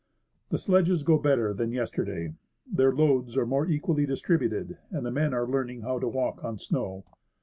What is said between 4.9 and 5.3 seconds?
the